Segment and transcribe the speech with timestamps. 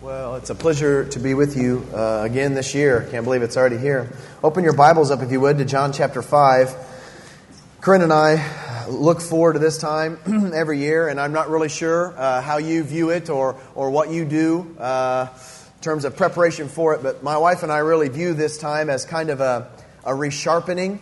[0.00, 3.08] Well, it's a pleasure to be with you uh, again this year.
[3.10, 4.08] Can't believe it's already here.
[4.44, 6.72] Open your Bibles up, if you would, to John chapter 5.
[7.80, 10.20] Corinne and I look forward to this time
[10.54, 14.08] every year, and I'm not really sure uh, how you view it or, or what
[14.08, 18.08] you do uh, in terms of preparation for it, but my wife and I really
[18.08, 19.68] view this time as kind of a,
[20.04, 21.00] a resharpening,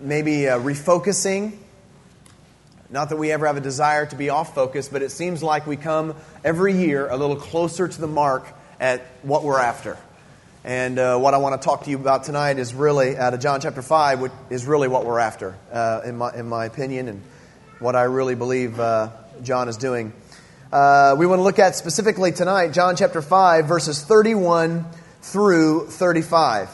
[0.00, 1.56] maybe a refocusing
[2.90, 5.66] not that we ever have a desire to be off focus, but it seems like
[5.66, 8.44] we come every year a little closer to the mark
[8.80, 9.96] at what we're after.
[10.64, 13.40] And uh, what I want to talk to you about tonight is really, out of
[13.40, 17.08] John chapter 5, which is really what we're after, uh, in, my, in my opinion,
[17.08, 17.22] and
[17.78, 19.10] what I really believe uh,
[19.42, 20.12] John is doing.
[20.72, 24.84] Uh, we want to look at specifically tonight John chapter 5, verses 31
[25.22, 26.68] through 35.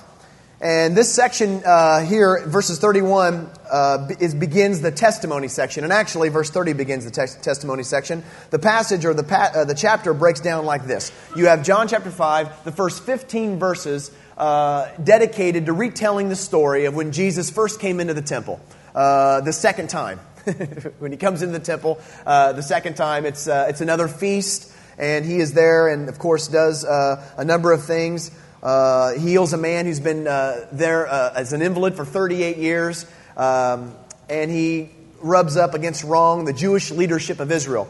[0.60, 5.84] And this section uh, here, verses 31, uh, is, begins the testimony section.
[5.84, 8.24] And actually, verse 30 begins the te- testimony section.
[8.50, 11.88] The passage or the, pa- uh, the chapter breaks down like this You have John
[11.88, 17.50] chapter 5, the first 15 verses uh, dedicated to retelling the story of when Jesus
[17.50, 18.58] first came into the temple,
[18.94, 20.18] uh, the second time.
[21.00, 25.26] when he comes into the temple uh, the second time, it's, it's another feast, and
[25.26, 28.30] he is there and, of course, does a number of things
[28.66, 33.06] uh, heals a man who's been uh, there uh, as an invalid for 38 years,
[33.36, 33.94] um,
[34.28, 37.88] and he rubs up against wrong the Jewish leadership of Israel.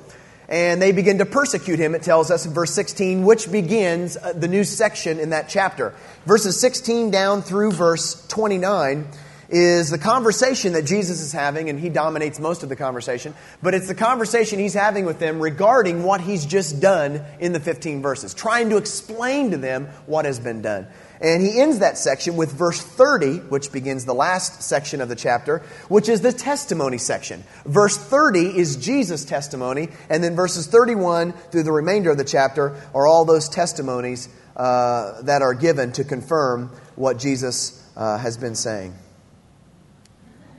[0.51, 4.35] And they begin to persecute him, it tells us in verse 16, which begins uh,
[4.35, 5.95] the new section in that chapter.
[6.27, 9.07] Verses 16 down through verse 29
[9.49, 13.75] is the conversation that Jesus is having, and he dominates most of the conversation, but
[13.75, 18.03] it's the conversation he's having with them regarding what he's just done in the 15
[18.03, 20.87] verses, trying to explain to them what has been done.
[21.21, 25.17] And he ends that section with verse 30, which begins the last section of the
[25.17, 27.43] chapter, which is the testimony section.
[27.65, 32.77] Verse 30 is Jesus' testimony, and then verses 31 through the remainder of the chapter
[32.95, 38.55] are all those testimonies uh, that are given to confirm what Jesus uh, has been
[38.55, 38.95] saying.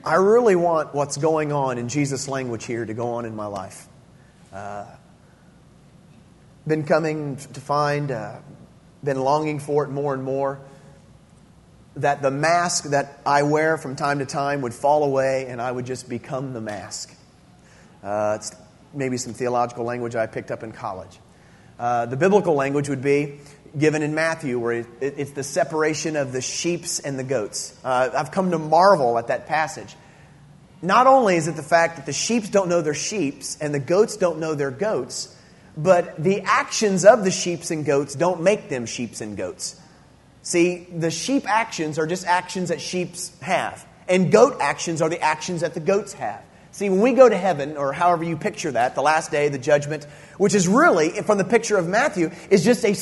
[0.04, 3.46] I really want what's going on in Jesus' language here to go on in my
[3.46, 3.88] life.
[4.52, 4.86] Uh,
[6.66, 8.36] been coming to find, uh,
[9.02, 10.60] been longing for it more and more.
[11.96, 15.72] That the mask that I wear from time to time would fall away and I
[15.72, 17.12] would just become the mask.
[18.02, 18.54] Uh, it's
[18.94, 21.18] maybe some theological language I picked up in college.
[21.76, 23.40] Uh, the biblical language would be
[23.76, 27.78] given in Matthew, where it's the separation of the sheeps and the goats.
[27.84, 29.94] Uh, I've come to marvel at that passage.
[30.80, 33.80] Not only is it the fact that the sheeps don't know their sheeps and the
[33.80, 35.34] goats don't know their goats,
[35.76, 39.80] but the actions of the sheeps and goats don't make them sheeps and goats.
[40.42, 45.20] See, the sheep actions are just actions that sheeps have, and goat actions are the
[45.20, 46.42] actions that the goats have.
[46.78, 49.58] See, when we go to heaven, or however you picture that, the last day, the
[49.58, 50.04] judgment,
[50.36, 52.92] which is really, from the picture of Matthew, is just a,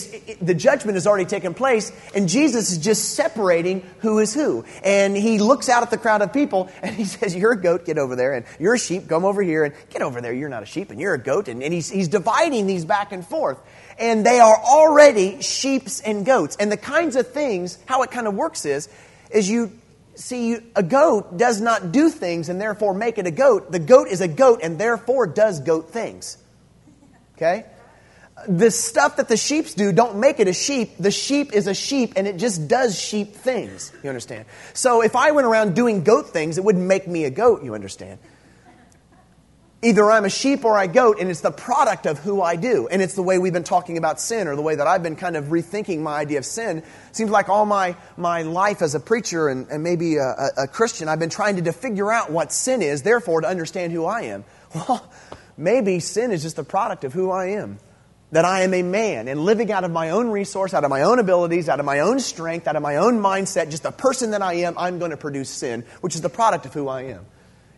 [0.42, 4.64] the judgment has already taken place, and Jesus is just separating who is who.
[4.82, 7.84] And he looks out at the crowd of people, and he says, You're a goat,
[7.84, 10.48] get over there, and you're a sheep, come over here, and get over there, you're
[10.48, 11.48] not a sheep, and you're a goat.
[11.48, 13.58] And, and he's, he's dividing these back and forth.
[13.98, 16.56] And they are already sheeps and goats.
[16.58, 18.88] And the kinds of things, how it kind of works is,
[19.30, 19.70] is you
[20.16, 23.70] See, a goat does not do things and therefore make it a goat.
[23.70, 26.38] The goat is a goat and therefore does goat things.
[27.36, 27.66] Okay?
[28.48, 30.96] The stuff that the sheep do don't make it a sheep.
[30.98, 33.92] The sheep is a sheep and it just does sheep things.
[34.02, 34.46] You understand?
[34.72, 37.74] So if I went around doing goat things, it wouldn't make me a goat, you
[37.74, 38.18] understand?
[39.86, 42.88] Either I'm a sheep or I goat, and it's the product of who I do.
[42.88, 45.14] And it's the way we've been talking about sin, or the way that I've been
[45.14, 46.82] kind of rethinking my idea of sin.
[47.12, 51.08] Seems like all my, my life as a preacher and, and maybe a, a Christian,
[51.08, 54.44] I've been trying to figure out what sin is, therefore to understand who I am.
[54.74, 55.08] Well,
[55.56, 57.78] maybe sin is just the product of who I am.
[58.32, 61.02] That I am a man, and living out of my own resource, out of my
[61.02, 64.32] own abilities, out of my own strength, out of my own mindset, just the person
[64.32, 67.02] that I am, I'm going to produce sin, which is the product of who I
[67.02, 67.24] am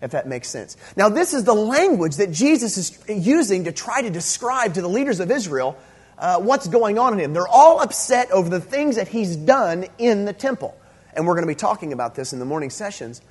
[0.01, 0.77] if that makes sense.
[0.97, 4.89] Now, this is the language that Jesus is using to try to describe to the
[4.89, 5.77] leaders of Israel
[6.19, 7.33] uh, what's going on in him.
[7.33, 10.77] They're all upset over the things that he's done in the temple.
[11.15, 13.23] And we're going to be talking about this in the morning sessions.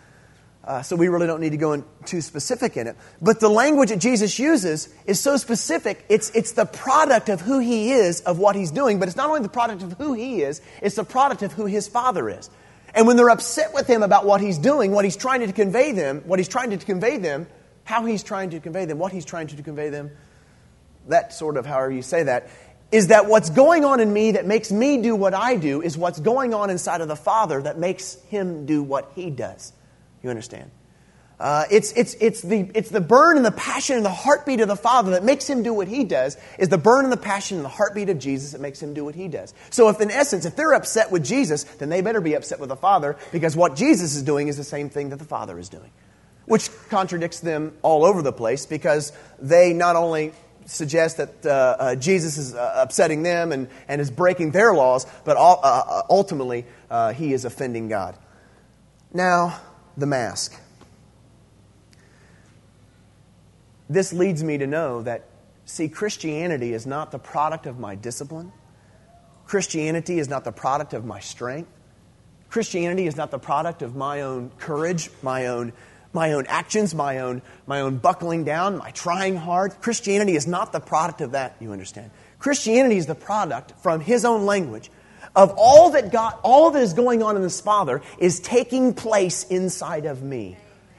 [0.64, 2.98] Uh, so we really don't need to go in too specific in it.
[3.22, 7.60] But the language that Jesus uses is so specific, it's, it's the product of who
[7.60, 10.42] he is, of what he's doing, but it's not only the product of who he
[10.42, 12.50] is, it's the product of who his father is.
[12.98, 15.92] And when they're upset with him about what he's doing, what he's trying to convey
[15.92, 17.46] them, what he's trying to convey them,
[17.84, 20.10] how he's trying to convey them, what he's trying to convey them,
[21.08, 22.50] that sort of however you say that,
[22.92, 25.96] is that what's going on in me that makes me do what I do is
[25.96, 29.74] what's going on inside of the Father that makes him do what he does.
[30.24, 30.72] You understand?
[31.40, 34.68] Uh, it's, it's, it's, the, it's the burn and the passion and the heartbeat of
[34.68, 37.58] the Father that makes him do what he does, is the burn and the passion
[37.58, 39.54] and the heartbeat of Jesus that makes him do what he does.
[39.70, 42.70] So, if in essence, if they're upset with Jesus, then they better be upset with
[42.70, 45.70] the Father because what Jesus is doing is the same thing that the Father is
[45.70, 45.92] doing,
[46.46, 50.34] which contradicts them all over the place because they not only
[50.66, 55.06] suggest that uh, uh, Jesus is uh, upsetting them and, and is breaking their laws,
[55.24, 56.66] but all, uh, uh, ultimately,
[57.16, 58.18] he is offending God.
[59.14, 59.62] Now,
[59.96, 60.60] the mask.
[63.90, 65.26] This leads me to know that,
[65.66, 68.52] see, Christianity is not the product of my discipline.
[69.46, 71.70] Christianity is not the product of my strength.
[72.50, 75.74] Christianity is not the product of my own courage, my own,
[76.14, 79.80] my own actions, my own, my own buckling down, my trying hard.
[79.82, 82.12] Christianity is not the product of that, you understand.
[82.40, 84.92] Christianity is the product, from his own language,
[85.36, 89.44] of all that God, all that is going on in this Father is taking place
[89.46, 90.58] inside of me.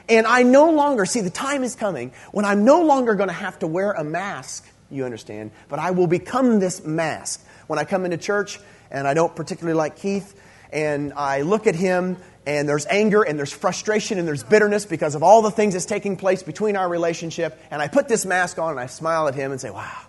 [0.09, 3.35] And I no longer, see, the time is coming when I'm no longer going to
[3.35, 7.45] have to wear a mask, you understand, but I will become this mask.
[7.67, 8.59] When I come into church
[8.91, 10.35] and I don't particularly like Keith,
[10.73, 12.17] and I look at him
[12.47, 15.85] and there's anger and there's frustration and there's bitterness because of all the things that's
[15.85, 19.35] taking place between our relationship, and I put this mask on and I smile at
[19.35, 20.01] him and say, Wow,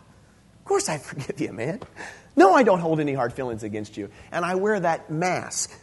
[0.58, 1.82] of course I forgive you, man.
[2.36, 4.10] No, I don't hold any hard feelings against you.
[4.32, 5.78] And I wear that mask.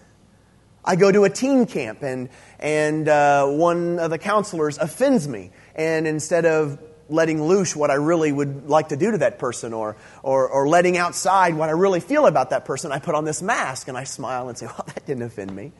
[0.87, 2.29] I go to a teen camp and,
[2.61, 5.50] and uh, one of the counselors offends me.
[5.75, 6.79] And instead of
[7.09, 10.69] letting loose what I really would like to do to that person or, or, or
[10.69, 13.99] letting outside what I really feel about that person, I put on this mask and
[13.99, 15.73] I smile and say, well, that didn't offend me.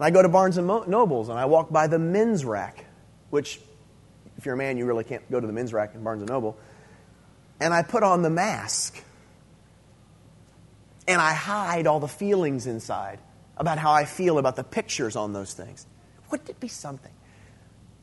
[0.00, 2.86] I go to Barnes and Nobles and I walk by the men's rack,
[3.28, 3.60] which,
[4.38, 6.30] if you're a man, you really can't go to the men's rack in Barnes and
[6.30, 6.56] Noble.
[7.60, 9.04] And I put on the mask
[11.10, 13.18] and I hide all the feelings inside
[13.56, 15.86] about how I feel about the pictures on those things.
[16.30, 17.12] Wouldn't it be something?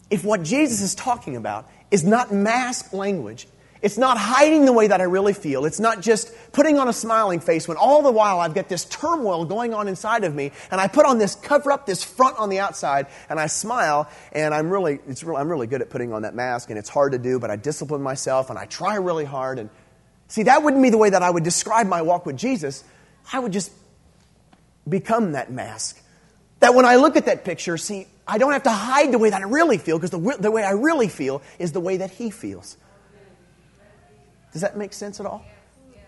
[0.10, 3.48] If what Jesus is talking about is not mask language,
[3.82, 6.94] it's not hiding the way that I really feel, it's not just putting on a
[6.94, 10.52] smiling face when all the while I've got this turmoil going on inside of me,
[10.72, 14.10] and I put on this cover up, this front on the outside, and I smile,
[14.32, 16.90] and I'm really, it's really, I'm really good at putting on that mask, and it's
[16.90, 19.70] hard to do, but I discipline myself, and I try really hard, and
[20.28, 22.84] see, that wouldn't be the way that I would describe my walk with Jesus.
[23.32, 23.72] I would just
[24.88, 26.02] become that mask.
[26.60, 29.30] That when I look at that picture, see, I don't have to hide the way
[29.30, 32.12] that I really feel because the, the way I really feel is the way that
[32.12, 32.78] he feels.
[34.54, 35.46] Does that make sense at all?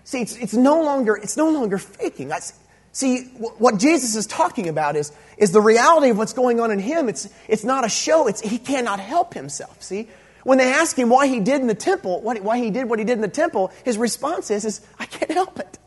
[0.04, 2.30] See, it's, it's, no, longer, it's no longer faking.
[2.30, 2.54] That's,
[2.92, 6.80] see, what Jesus is talking about is, is the reality of what's going on in
[6.80, 7.10] him.
[7.10, 9.82] It's, it's not a show, it's, he cannot help himself.
[9.84, 10.10] See?
[10.44, 12.98] When they ask him why he did in the temple, what, why he did what
[12.98, 15.79] he did in the temple, his response is, is I can't help it.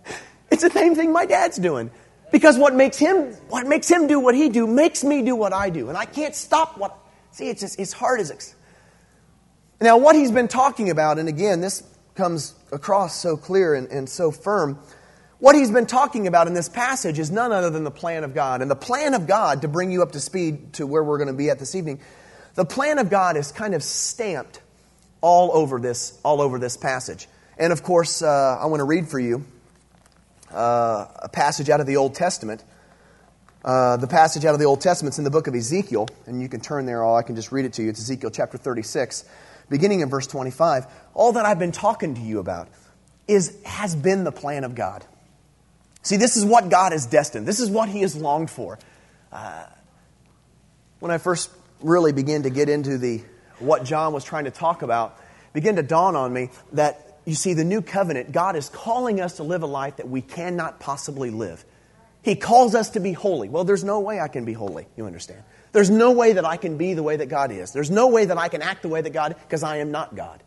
[0.62, 1.90] It's the same thing my dad's doing.
[2.30, 5.52] Because what makes him what makes him do what he do makes me do what
[5.52, 5.88] I do.
[5.88, 6.96] And I can't stop what
[7.32, 8.54] see it's just it's hard as
[9.80, 11.82] now what he's been talking about, and again, this
[12.14, 14.78] comes across so clear and, and so firm.
[15.40, 18.32] What he's been talking about in this passage is none other than the plan of
[18.32, 18.62] God.
[18.62, 21.28] And the plan of God, to bring you up to speed to where we're going
[21.28, 21.98] to be at this evening,
[22.54, 24.60] the plan of God is kind of stamped
[25.20, 27.26] all over this, all over this passage.
[27.58, 29.44] And of course, uh, I want to read for you
[30.52, 32.62] uh, a passage out of the Old Testament.
[33.64, 36.43] Uh, the passage out of the Old Testament is in the book of Ezekiel, and
[36.43, 37.90] you can turn there, or I can just read it to you.
[37.90, 39.25] It's Ezekiel chapter 36,
[39.70, 40.87] beginning in verse 25.
[41.14, 42.69] All that I've been talking to you about
[43.28, 45.05] is, has been the plan of God.
[46.03, 48.79] See, this is what God has destined, this is what He has longed for.
[49.31, 49.67] Uh,
[50.98, 51.50] when I first
[51.81, 53.22] really began to get into the
[53.58, 55.17] what John was trying to talk about,
[55.53, 59.36] began to dawn on me that you see, the new covenant, God is calling us
[59.36, 61.64] to live a life that we cannot possibly live.
[62.22, 63.48] He calls us to be holy.
[63.48, 65.43] Well, there's no way I can be holy, you understand.
[65.72, 67.72] There's no way that I can be the way that God is.
[67.72, 70.14] There's no way that I can act the way that God, because I am not
[70.14, 70.43] God.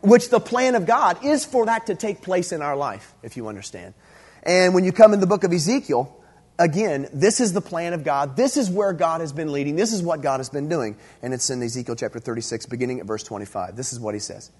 [0.00, 3.36] Which the plan of God is for that to take place in our life, if
[3.36, 3.94] you understand.
[4.42, 6.14] And when you come in the book of Ezekiel,
[6.58, 8.36] again, this is the plan of God.
[8.36, 9.74] This is where God has been leading.
[9.74, 10.96] This is what God has been doing.
[11.22, 13.74] And it's in Ezekiel chapter 36, beginning at verse 25.
[13.74, 14.52] This is what he says.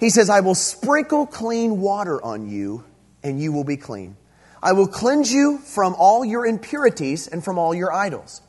[0.00, 2.84] He says, I will sprinkle clean water on you,
[3.22, 4.16] and you will be clean.
[4.62, 8.42] I will cleanse you from all your impurities and from all your idols.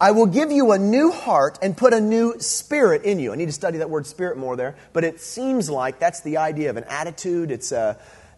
[0.00, 3.32] I will give you a new heart and put a new spirit in you.
[3.32, 6.38] I need to study that word spirit more there, but it seems like that's the
[6.38, 7.52] idea of an attitude.
[7.52, 7.94] It's a, uh,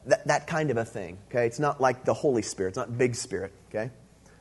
[0.06, 1.18] that, that kind of a thing.
[1.28, 2.70] Okay, it's not like the Holy Spirit.
[2.70, 3.52] It's not big spirit.
[3.70, 3.90] Okay,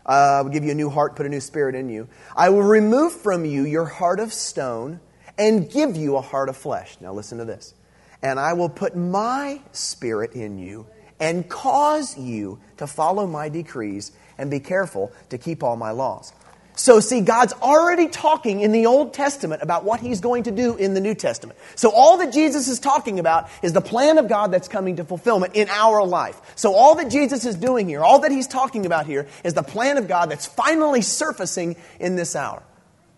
[0.06, 2.08] uh, I will give you a new heart, put a new spirit in you.
[2.36, 5.00] I will remove from you your heart of stone
[5.38, 6.98] and give you a heart of flesh.
[7.02, 7.74] Now, listen to this.
[8.22, 10.88] And I will put my spirit in you
[11.20, 16.34] and cause you to follow my decrees and be careful to keep all my laws.
[16.78, 20.76] So, see, God's already talking in the Old Testament about what He's going to do
[20.76, 21.58] in the New Testament.
[21.76, 25.06] So, all that Jesus is talking about is the plan of God that's coming to
[25.06, 26.40] fulfillment in our life.
[26.56, 29.64] So, all that Jesus is doing here, all that He's talking about here, is the
[29.64, 32.62] plan of God that's finally surfacing in this hour.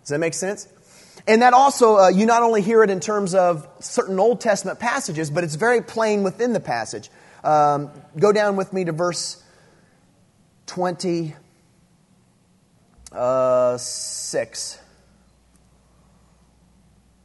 [0.04, 0.68] Does that make sense?
[1.28, 4.80] And that also, uh, you not only hear it in terms of certain Old Testament
[4.80, 7.10] passages, but it's very plain within the passage.
[7.44, 9.44] Um, go down with me to verse
[10.68, 11.36] 26.
[13.12, 13.78] uh,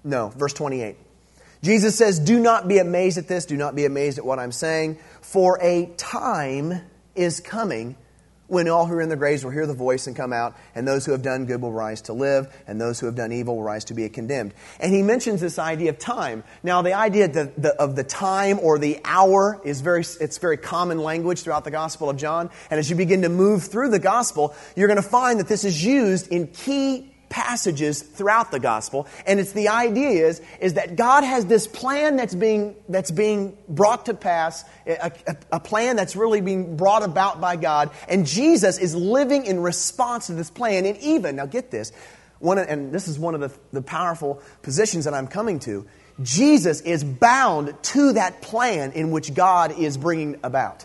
[0.04, 0.96] No, verse 28.
[1.62, 3.46] Jesus says, Do not be amazed at this.
[3.46, 4.98] Do not be amazed at what I'm saying.
[5.20, 6.80] For a time
[7.14, 7.94] is coming
[8.48, 10.86] when all who are in the graves will hear the voice and come out, and
[10.86, 13.56] those who have done good will rise to live, and those who have done evil
[13.56, 14.52] will rise to be condemned.
[14.80, 16.44] And he mentions this idea of time.
[16.62, 21.42] Now, the idea of the, time or the hour is very, it's very common language
[21.42, 22.50] throughout the Gospel of John.
[22.70, 25.64] And as you begin to move through the Gospel, you're going to find that this
[25.64, 30.96] is used in key passages throughout the gospel and it's the idea is is that
[30.96, 35.96] god has this plan that's being that's being brought to pass a, a, a, plan
[35.96, 40.50] that's really being brought about by god and jesus is living in response to this
[40.50, 40.84] plan.
[40.84, 41.90] And even now get this
[42.38, 45.86] one and this is one of the, the powerful positions that i'm coming to
[46.20, 50.84] jesus is bound to that plan in which god is bringing about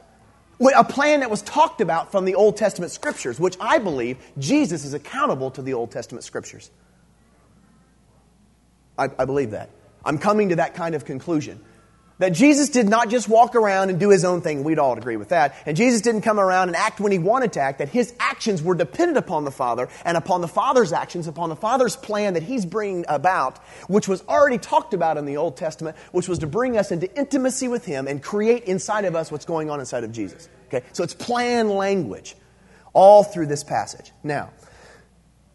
[0.60, 4.86] a plan that was talked about from the Old Testament scriptures, which I believe Jesus
[4.86, 6.72] is accountable to the Old Testament scriptures.
[8.98, 9.70] I, I, believe that.
[10.04, 11.64] I'm coming to that kind of conclusion.
[12.20, 14.64] That Jesus did not just walk around and do his own thing.
[14.64, 15.56] We'd all agree with that.
[15.68, 17.78] And Jesus didn't come around and act when he wanted to act.
[17.78, 21.56] That his actions were dependent upon the Father and upon the Father's actions, upon the
[21.56, 25.96] Father's plan that he's bringing about, which was already talked about in the Old Testament,
[26.12, 29.46] which was to bring us into intimacy with him and create inside of us what's
[29.46, 30.50] going on inside of Jesus.
[30.68, 30.84] Okay?
[30.94, 32.36] So it's plan language
[32.94, 34.12] all through this passage.
[34.24, 34.50] Now,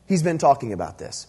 [0.07, 1.27] he's been talking about this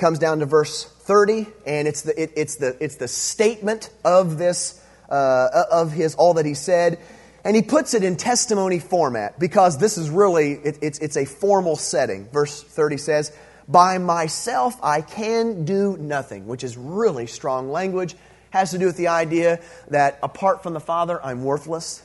[0.00, 4.38] comes down to verse 30, and it's the, it, it's the, it's the statement of
[4.38, 6.98] this, uh, of his, all that he said.
[7.44, 11.24] And he puts it in testimony format because this is really, it, it's, it's a
[11.24, 12.28] formal setting.
[12.30, 13.36] Verse 30 says,
[13.68, 18.16] By myself I can do nothing, which is really strong language.
[18.50, 22.02] Has to do with the idea that apart from the Father, I'm worthless.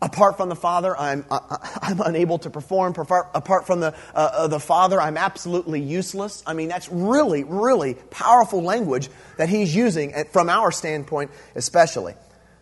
[0.00, 2.94] Apart from the Father, I'm, I'm unable to perform.
[2.96, 6.42] Apart from the, uh, uh, the Father, I'm absolutely useless.
[6.46, 12.14] I mean, that's really, really powerful language that he's using from our standpoint, especially.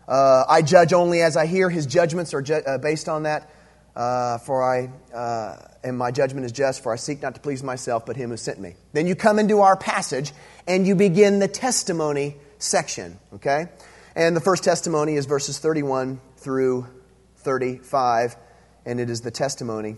[0.07, 1.69] Uh, I judge only as I hear.
[1.69, 3.51] His judgments are ju- uh, based on that.
[3.95, 7.63] Uh, for I, uh, and my judgment is just, for I seek not to please
[7.63, 8.75] myself, but him who sent me.
[8.93, 10.33] Then you come into our passage
[10.67, 13.69] and you begin the testimony section, okay?
[14.15, 16.85] And the first testimony is verses 31 through
[17.47, 18.35] 35,
[18.85, 19.95] and it is the testimony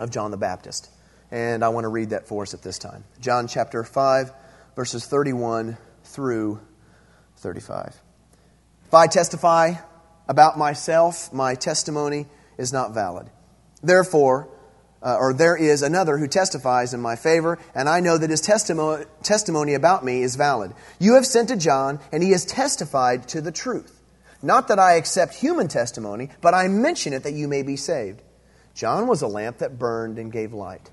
[0.00, 0.90] of John the Baptist.
[1.30, 3.04] And I want to read that for us at this time.
[3.20, 4.32] John chapter 5,
[4.74, 6.58] verses 31 through
[7.36, 7.94] 35.
[8.86, 9.74] If I testify
[10.26, 12.26] about myself, my testimony
[12.58, 13.30] is not valid.
[13.80, 14.48] Therefore,
[15.00, 18.40] uh, or there is another who testifies in my favor, and I know that his
[18.40, 20.72] testimony, testimony about me is valid.
[20.98, 23.97] You have sent to John, and he has testified to the truth.
[24.42, 28.22] Not that I accept human testimony, but I mention it that you may be saved.
[28.74, 30.90] John was a lamp that burned and gave light,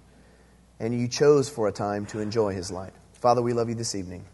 [0.79, 2.93] and you chose for a time to enjoy his light.
[3.13, 4.25] Father, we love you this evening.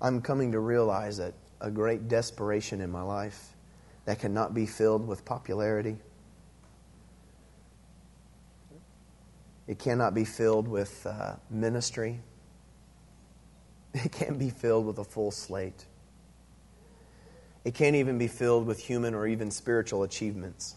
[0.00, 3.50] I'm coming to realize that a great desperation in my life
[4.04, 5.96] that cannot be filled with popularity
[9.68, 12.20] It cannot be filled with uh, ministry.
[13.94, 15.86] It can't be filled with a full slate.
[17.64, 20.76] It can't even be filled with human or even spiritual achievements.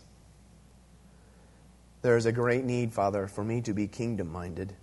[2.02, 4.74] There is a great need, Father, for me to be kingdom minded,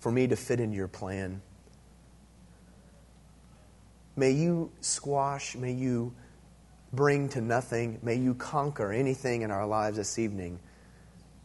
[0.00, 1.40] for me to fit into your plan.
[4.16, 6.14] May you squash, may you
[6.92, 10.60] bring to nothing, may you conquer anything in our lives this evening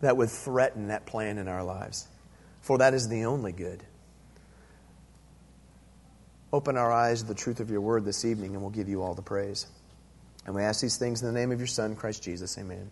[0.01, 2.07] that would threaten that plan in our lives.
[2.61, 3.83] For that is the only good.
[6.51, 9.03] Open our eyes to the truth of your word this evening, and we'll give you
[9.03, 9.67] all the praise.
[10.45, 12.57] And we ask these things in the name of your Son, Christ Jesus.
[12.57, 12.89] Amen.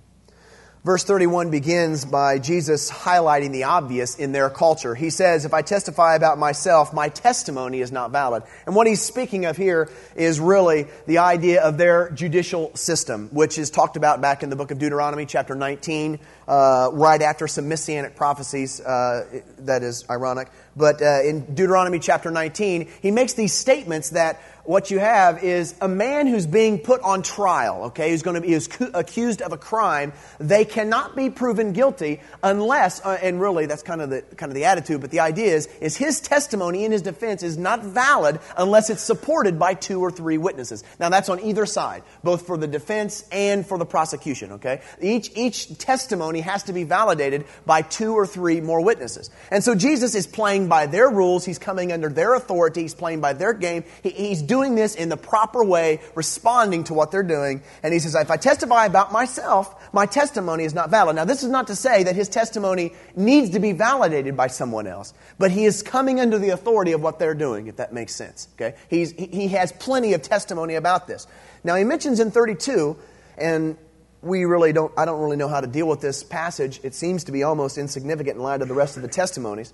[0.88, 4.96] Verse 31 begins by Jesus highlighting the obvious in their culture.
[4.96, 8.44] He says, If I testify about myself, my testimony is not valid.
[8.65, 13.58] And what he's speaking of here is really the idea of their judicial system, which
[13.58, 17.67] is talked about back in the book of Deuteronomy, chapter 19, uh, right after some
[17.67, 18.79] messianic prophecies.
[18.79, 20.48] Uh, that is ironic.
[20.77, 25.74] But uh, in Deuteronomy chapter 19, he makes these statements that what you have is
[25.79, 28.53] a man who's being put on trial, okay, who's going to be
[28.93, 30.12] accused of a crime.
[30.39, 34.55] They cannot be proven guilty unless, uh, and really that's kind of the kind of
[34.55, 38.41] the attitude, but the idea is, is his testimony in his defense is not valid
[38.57, 40.84] unless it's supported by two or three witnesses.
[41.00, 44.81] Now that's on either side, both for the defense and for the prosecution, okay?
[45.01, 49.29] Each, each testimony has to be validated by two or three more witnesses.
[49.50, 51.46] And so Jesus is playing by their rules.
[51.46, 52.82] He's coming under their authority.
[52.82, 53.84] He's playing by their game.
[54.04, 57.62] He, he's doing this in the proper way, responding to what they're doing.
[57.84, 61.16] And he says, if I testify about myself, my testimony is not valid.
[61.16, 64.88] Now, this is not to say that his testimony needs to be validated by someone
[64.88, 68.16] else, but he is coming under the authority of what they're doing, if that makes
[68.16, 68.48] sense.
[68.56, 68.76] Okay?
[68.90, 71.28] He's, he has plenty of testimony about this.
[71.64, 72.98] Now, he mentions in 32,
[73.38, 73.78] and
[74.22, 76.80] we really don't, I don't really know how to deal with this passage.
[76.84, 79.74] It seems to be almost insignificant in light of the rest of the testimonies.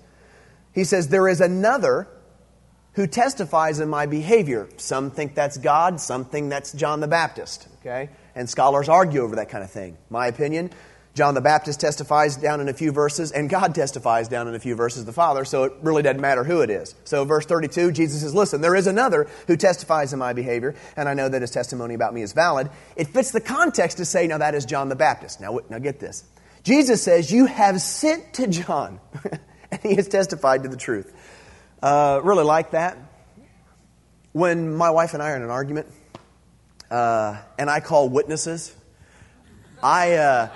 [0.74, 2.08] He says, There is another
[2.94, 4.68] who testifies in my behavior.
[4.76, 8.10] Some think that's God, some think that's John the Baptist, okay?
[8.34, 9.96] And scholars argue over that kind of thing.
[10.10, 10.70] My opinion,
[11.14, 14.58] John the Baptist testifies down in a few verses, and God testifies down in a
[14.58, 16.94] few verses, the Father, so it really doesn't matter who it is.
[17.04, 21.08] So, verse 32, Jesus says, Listen, there is another who testifies in my behavior, and
[21.08, 22.68] I know that his testimony about me is valid.
[22.96, 25.40] It fits the context to say, Now that is John the Baptist.
[25.40, 26.24] Now, now get this.
[26.64, 28.98] Jesus says, You have sent to John,
[29.84, 31.12] he has testified to the truth.
[31.82, 32.98] Uh, really like that.
[34.32, 35.86] When my wife and I are in an argument,
[36.90, 38.74] uh, and I call witnesses,
[39.82, 40.48] I, uh,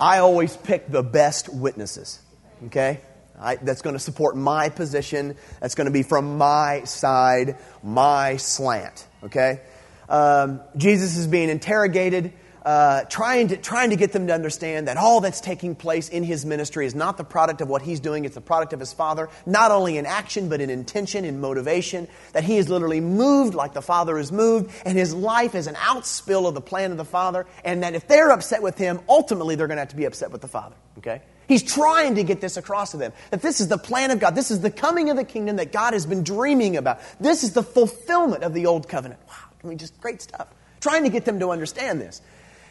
[0.00, 2.20] I always pick the best witnesses.
[2.66, 3.00] Okay?
[3.38, 5.36] I, that's going to support my position.
[5.60, 9.06] That's going to be from my side, my slant.
[9.24, 9.60] Okay?
[10.08, 12.32] Um, Jesus is being interrogated
[12.66, 16.24] uh, trying, to, trying to get them to understand that all that's taking place in
[16.24, 18.92] his ministry is not the product of what he's doing, it's the product of his
[18.92, 23.54] Father, not only in action, but in intention, in motivation, that he is literally moved
[23.54, 26.96] like the Father is moved, and his life is an outspill of the plan of
[26.96, 29.96] the Father, and that if they're upset with him, ultimately they're going to have to
[29.96, 30.74] be upset with the Father.
[30.98, 31.22] Okay?
[31.46, 34.34] He's trying to get this across to them that this is the plan of God.
[34.34, 36.98] This is the coming of the kingdom that God has been dreaming about.
[37.20, 39.20] This is the fulfillment of the old covenant.
[39.28, 40.48] Wow, I mean, just great stuff.
[40.80, 42.20] Trying to get them to understand this.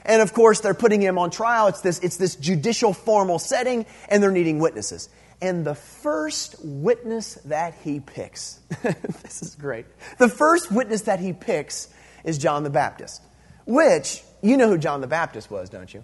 [0.06, 1.68] And of course, they're putting him on trial.
[1.68, 5.10] It's this, it's this judicial formal setting, and they're needing witnesses.
[5.42, 9.86] And the first witness that he picks, this is great.
[10.18, 11.90] The first witness that he picks
[12.24, 13.22] is John the Baptist,
[13.66, 16.04] which, you know who John the Baptist was, don't you?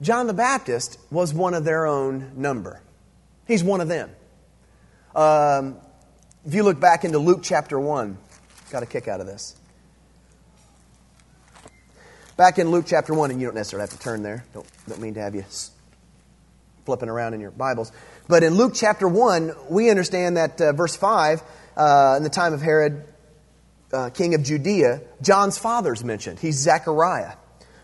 [0.00, 2.80] John the Baptist was one of their own number.
[3.46, 4.10] He's one of them.
[5.14, 5.76] Um,
[6.46, 8.16] if you look back into Luke chapter 1,
[8.70, 9.59] got a kick out of this.
[12.40, 14.46] Back in Luke chapter 1, and you don't necessarily have to turn there.
[14.54, 15.44] Don't, don't mean to have you
[16.86, 17.92] flipping around in your Bibles.
[18.28, 21.42] But in Luke chapter 1, we understand that uh, verse 5,
[21.76, 23.04] uh, in the time of Herod,
[23.92, 26.38] uh, king of Judea, John's father is mentioned.
[26.38, 27.34] He's Zechariah.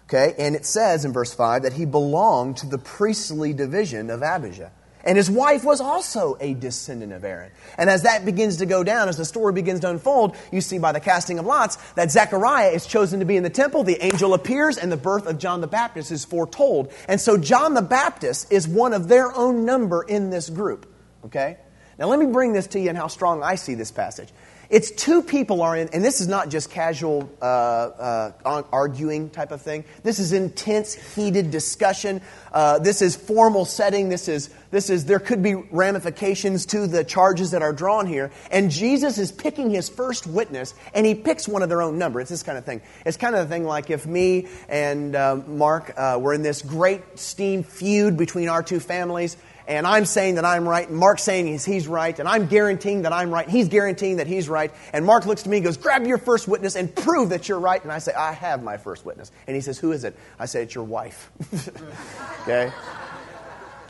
[0.04, 0.34] Okay?
[0.38, 4.72] And it says in verse 5 that he belonged to the priestly division of Abijah.
[5.06, 7.52] And his wife was also a descendant of Aaron.
[7.78, 10.78] And as that begins to go down, as the story begins to unfold, you see
[10.78, 14.04] by the casting of lots that Zechariah is chosen to be in the temple, the
[14.04, 16.92] angel appears, and the birth of John the Baptist is foretold.
[17.08, 20.92] And so John the Baptist is one of their own number in this group.
[21.24, 21.56] Okay?
[21.98, 24.28] Now let me bring this to you and how strong I see this passage.
[24.68, 29.52] It's two people are in, and this is not just casual uh, uh, arguing type
[29.52, 29.84] of thing.
[30.02, 32.20] This is intense, heated discussion.
[32.52, 34.08] Uh, this is formal setting.
[34.08, 38.32] This is this is there could be ramifications to the charges that are drawn here.
[38.50, 42.20] And Jesus is picking his first witness, and he picks one of their own number.
[42.20, 42.82] It's this kind of thing.
[43.04, 46.62] It's kind of the thing like if me and uh, Mark uh, were in this
[46.62, 51.22] great steam feud between our two families and I'm saying that I'm right, and Mark's
[51.22, 54.72] saying he's, he's right, and I'm guaranteeing that I'm right, he's guaranteeing that he's right,
[54.92, 57.60] and Mark looks to me and goes, Grab your first witness and prove that you're
[57.60, 57.82] right.
[57.82, 59.30] And I say, I have my first witness.
[59.46, 60.16] And he says, Who is it?
[60.38, 61.30] I say, It's your wife.
[62.42, 62.72] okay?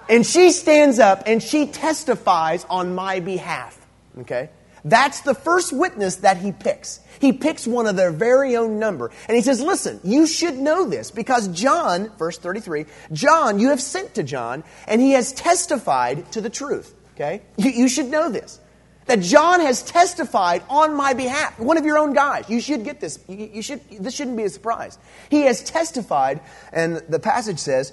[0.09, 3.79] And she stands up and she testifies on my behalf.
[4.21, 4.51] Okay?
[4.87, 7.01] That's the first witness that he picks.
[7.21, 9.11] He picks one of their very own number.
[9.27, 13.81] And he says, Listen, you should know this because John, verse 33, John, you have
[13.81, 16.95] sent to John, and he has testified to the truth.
[17.15, 17.43] Okay?
[17.57, 18.61] You, you should know this.
[19.07, 21.59] That John has testified on my behalf.
[21.59, 22.49] One of your own guys.
[22.49, 23.19] You should get this.
[23.29, 24.99] You, you should, this shouldn't be a surprise.
[25.31, 26.41] He has testified,
[26.73, 27.93] and the passage says,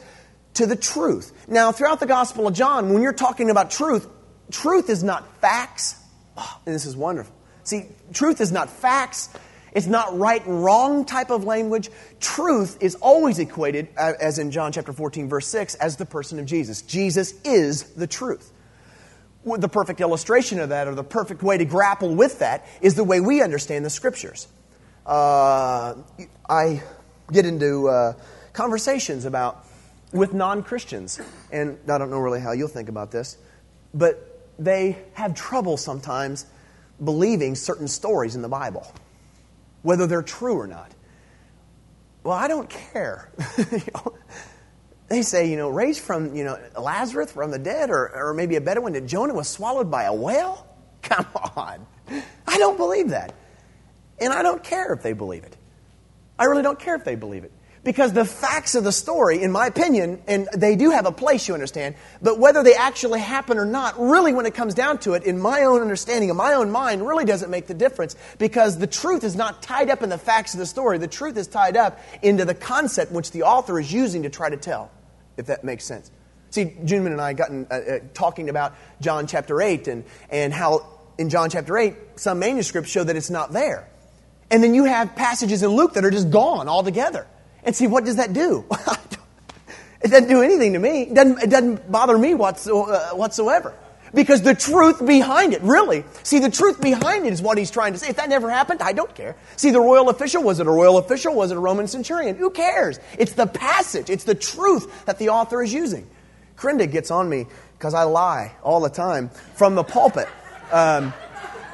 [0.56, 1.32] to the truth.
[1.48, 4.08] Now, throughout the Gospel of John, when you're talking about truth,
[4.52, 5.96] truth is not facts,
[6.38, 7.34] Oh, and this is wonderful.
[7.64, 9.30] See, truth is not facts.
[9.74, 11.90] It's not right and wrong type of language.
[12.20, 16.46] Truth is always equated, as in John chapter 14, verse 6, as the person of
[16.46, 16.82] Jesus.
[16.84, 18.52] Jesus is the truth.
[19.46, 23.04] the perfect illustration of that, or the perfect way to grapple with that, is the
[23.04, 24.48] way we understand the scriptures.
[25.06, 25.96] Uh,
[26.48, 26.82] I
[27.32, 28.14] get into uh,
[28.54, 29.66] conversations about
[30.14, 31.20] with non Christians,
[31.52, 33.38] and I don't know really how you'll think about this,
[33.94, 36.46] but they have trouble sometimes
[37.04, 38.92] believing certain stories in the Bible,
[39.82, 40.92] whether they're true or not.
[42.24, 43.32] Well, I don't care.
[43.58, 44.14] you know,
[45.10, 48.56] they say, you know, raised from, you know, Lazarus from the dead, or, or maybe
[48.56, 50.68] a better one, that Jonah was swallowed by a whale?
[51.02, 51.86] Come on.
[52.48, 53.34] I don't believe that.
[54.20, 55.58] And I don't care if they believe it.
[56.40, 57.52] I really don't care if they believe it.
[57.84, 61.50] Because the facts of the story, in my opinion, and they do have a place,
[61.50, 65.14] you understand, but whether they actually happen or not, really, when it comes down to
[65.16, 68.16] it, in my own understanding, of my own mind, really doesn't make the difference.
[68.38, 70.98] Because the truth is not tied up in the facts of the story.
[70.98, 74.50] The truth is tied up into the concept which the author is using to try
[74.50, 74.90] to tell,
[75.36, 76.10] if that makes sense.
[76.52, 80.88] See, Juneman and I gotten uh, uh, talking about John chapter 8 and, and how
[81.18, 83.90] in John chapter 8, some manuscripts show that it's not there.
[84.50, 87.28] And then you have passages in Luke that are just gone altogether.
[87.66, 88.66] And see, what does that do?
[90.02, 91.04] it doesn't do anything to me.
[91.04, 93.74] It doesn't, it doesn't bother me uh, whatsoever.
[94.14, 96.06] Because the truth behind it, really.
[96.22, 98.10] See, the truth behind it is what he's trying to say.
[98.10, 99.36] If that never happened, I don't care.
[99.56, 101.34] See, the royal official, was it a royal official?
[101.34, 102.36] Was it a Roman centurion?
[102.36, 103.00] Who cares?
[103.18, 106.08] It's the passage, it's the truth that the author is using.
[106.56, 107.48] Krinda gets on me
[107.78, 110.28] because I lie all the time from the pulpit.
[110.72, 111.12] Um,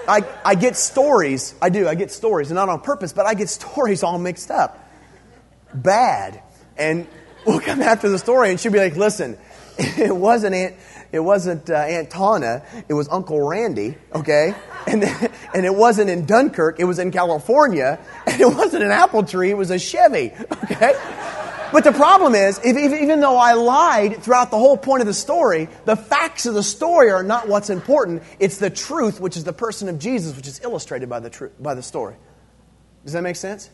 [0.07, 1.53] I, I get stories.
[1.61, 1.89] I do.
[1.89, 4.88] I get stories, and not on purpose, but I get stories all mixed up
[5.73, 6.41] bad.
[6.77, 7.07] And
[7.45, 9.37] we'll come after the story, and she'll be like, listen,
[9.77, 10.75] it wasn't Aunt,
[11.11, 14.53] it wasn't uh, Aunt Tana, it was Uncle Randy, okay?
[14.87, 15.03] And,
[15.53, 19.49] and it wasn't in Dunkirk, it was in California, and it wasn't an apple tree,
[19.49, 20.31] it was a Chevy,
[20.65, 20.93] okay?
[21.71, 25.07] But the problem is, if, if, even though I lied throughout the whole point of
[25.07, 28.23] the story, the facts of the story are not what's important.
[28.39, 31.47] It's the truth, which is the person of Jesus, which is illustrated by the, tr-
[31.59, 32.15] by the story.
[33.03, 33.69] Does that make sense?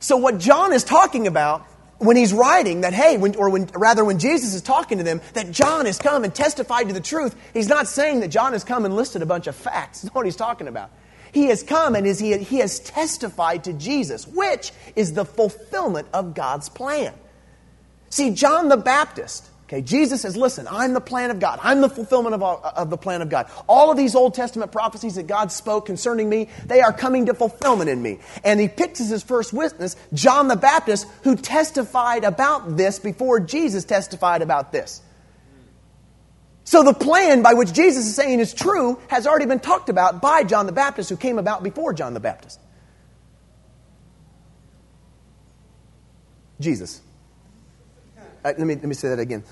[0.00, 1.66] So, what John is talking about
[1.98, 5.20] when he's writing that, hey, when, or when, rather when Jesus is talking to them,
[5.34, 8.62] that John has come and testified to the truth, he's not saying that John has
[8.62, 10.02] come and listed a bunch of facts.
[10.02, 10.90] That's what he's talking about.
[11.32, 16.08] He has come and is, he, he has testified to Jesus, which is the fulfillment
[16.14, 17.12] of God's plan.
[18.08, 21.58] See, John the Baptist Okay, Jesus says, listen, I'm the plan of God.
[21.62, 23.50] I'm the fulfillment of, all, of the plan of God.
[23.66, 27.34] All of these Old Testament prophecies that God spoke concerning me, they are coming to
[27.34, 28.18] fulfillment in me.
[28.44, 33.40] And he picks as his first witness John the Baptist, who testified about this before
[33.40, 35.02] Jesus testified about this.
[36.64, 40.22] So the plan by which Jesus is saying is true has already been talked about
[40.22, 42.58] by John the Baptist, who came about before John the Baptist.
[46.58, 47.02] Jesus.
[48.48, 49.44] Uh, let, me, let me say that again.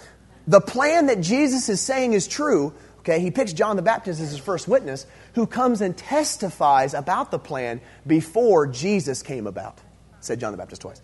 [0.47, 4.31] The plan that Jesus is saying is true, okay, he picks John the Baptist as
[4.31, 9.79] his first witness, who comes and testifies about the plan before Jesus came about,
[10.21, 11.01] said John the Baptist twice.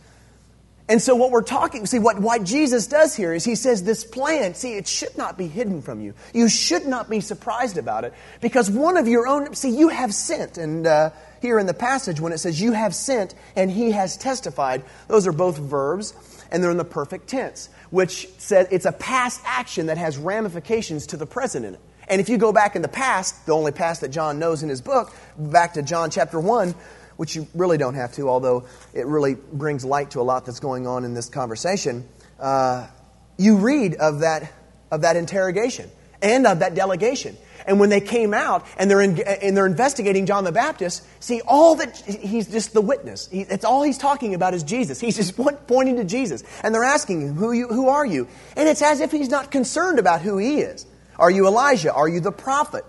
[0.88, 4.04] And so, what we're talking, see, what, what Jesus does here is he says this
[4.04, 6.14] plan, see, it should not be hidden from you.
[6.34, 10.12] You should not be surprised about it because one of your own, see, you have
[10.12, 10.58] sent.
[10.58, 14.16] And uh, here in the passage, when it says you have sent and he has
[14.16, 16.14] testified, those are both verbs
[16.50, 21.08] and they're in the perfect tense, which says it's a past action that has ramifications
[21.08, 21.80] to the present in it.
[22.08, 24.70] And if you go back in the past, the only past that John knows in
[24.70, 26.74] his book, back to John chapter 1,
[27.18, 30.58] which you really don't have to, although it really brings light to a lot that's
[30.58, 32.08] going on in this conversation,
[32.40, 32.86] uh,
[33.36, 34.50] you read of that,
[34.90, 35.90] of that interrogation
[36.22, 37.36] and of that delegation.
[37.66, 41.40] And when they came out and they're, in, and they're investigating John the Baptist, see,
[41.46, 43.28] all that he's just the witness.
[43.28, 45.00] He, it's all he's talking about is Jesus.
[45.00, 46.44] He's just pointing to Jesus.
[46.62, 48.28] And they're asking him, who, you, who are you?
[48.56, 50.86] And it's as if he's not concerned about who he is.
[51.18, 51.92] Are you Elijah?
[51.92, 52.84] Are you the prophet?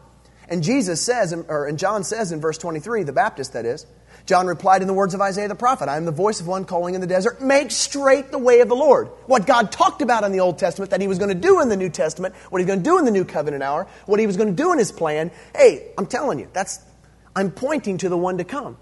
[0.49, 3.85] And Jesus says, or and John says in verse 23, the Baptist that is,
[4.25, 6.65] John replied in the words of Isaiah the prophet I am the voice of one
[6.65, 9.07] calling in the desert, make straight the way of the Lord.
[9.25, 11.69] What God talked about in the Old Testament that he was going to do in
[11.69, 14.27] the New Testament, what he's going to do in the New Covenant hour, what he
[14.27, 15.31] was going to do in his plan.
[15.55, 16.79] Hey, I'm telling you, that's,
[17.35, 18.77] I'm pointing to the one to come.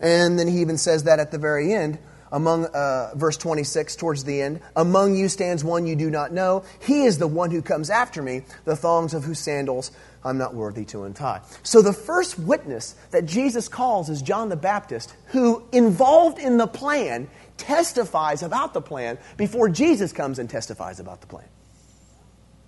[0.00, 1.98] And then he even says that at the very end,
[2.32, 6.64] among uh, verse 26 towards the end among you stands one you do not know
[6.80, 9.90] he is the one who comes after me the thongs of whose sandals
[10.24, 11.40] I'm not worthy to untie.
[11.62, 16.66] So the first witness that Jesus calls is John the Baptist, who, involved in the
[16.66, 21.48] plan, testifies about the plan before Jesus comes and testifies about the plan.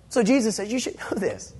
[0.09, 1.53] So Jesus says, You should know this.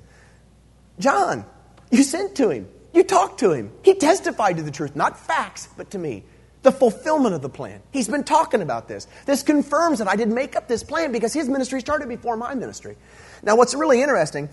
[0.99, 1.45] John,
[1.91, 3.71] you sent to him, you talked to him.
[3.83, 6.23] He testified to the truth, not facts, but to me.
[6.61, 7.81] The fulfillment of the plan.
[7.91, 9.05] He's been talking about this.
[9.25, 12.55] This confirms that I didn't make up this plan because his ministry started before my
[12.55, 12.95] ministry.
[13.41, 14.47] Now, what's really interesting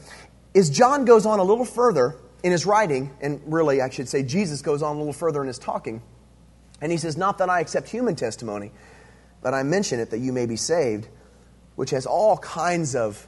[0.54, 4.22] is John goes on a little further in his writing, and really, I should say,
[4.22, 6.02] Jesus goes on a little further in his talking.
[6.80, 8.72] And he says, Not that I accept human testimony,
[9.42, 11.08] but I mention it that you may be saved,
[11.76, 13.26] which has all kinds of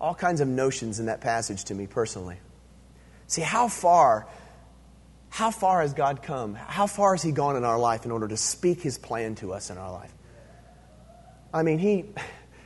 [0.00, 2.36] all kinds of notions in that passage to me personally.
[3.26, 4.26] See how far
[5.30, 6.54] how far has God come?
[6.54, 9.52] How far has he gone in our life in order to speak his plan to
[9.52, 10.14] us in our life?
[11.52, 12.04] I mean, he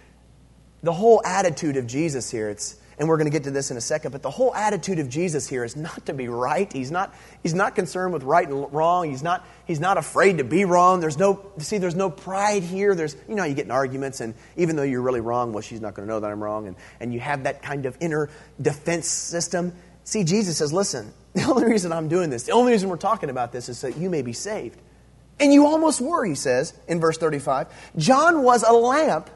[0.82, 3.76] the whole attitude of Jesus here, it's and we're going to get to this in
[3.76, 6.70] a second, but the whole attitude of Jesus here is not to be right.
[6.72, 9.08] He's not, he's not concerned with right and wrong.
[9.08, 11.00] He's not, he's not afraid to be wrong.
[11.00, 12.94] There's no, see, there's no pride here.
[12.94, 15.80] There's, you know, you get in arguments, and even though you're really wrong, well, she's
[15.80, 18.30] not going to know that I'm wrong, and, and you have that kind of inner
[18.60, 19.74] defense system.
[20.02, 23.30] See, Jesus says, listen, the only reason I'm doing this, the only reason we're talking
[23.30, 24.80] about this is so that you may be saved.
[25.40, 27.68] And you almost were, he says in verse 35.
[27.96, 29.30] John was a lamp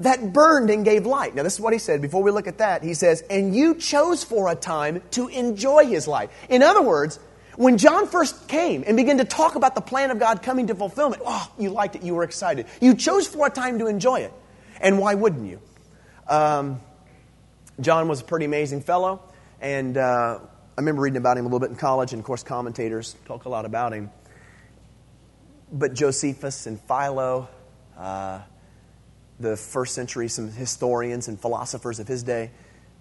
[0.00, 1.34] that burned and gave light.
[1.34, 2.02] Now, this is what he said.
[2.02, 5.86] Before we look at that, he says, And you chose for a time to enjoy
[5.86, 6.30] his light.
[6.48, 7.18] In other words,
[7.56, 10.74] when John first came and began to talk about the plan of God coming to
[10.74, 12.66] fulfillment, oh, you liked it, you were excited.
[12.80, 14.32] You chose for a time to enjoy it.
[14.80, 15.60] And why wouldn't you?
[16.26, 16.80] Um,
[17.80, 19.22] John was a pretty amazing fellow,
[19.60, 22.42] and uh, I remember reading about him a little bit in college, and of course,
[22.42, 24.10] commentators talk a lot about him.
[25.72, 27.48] But Josephus and Philo,
[27.98, 28.40] uh,
[29.40, 32.50] the first century, some historians and philosophers of his day,